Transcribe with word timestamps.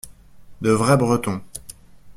De 0.61 0.71
vrais 0.71 0.97
Bretons. 0.97 1.43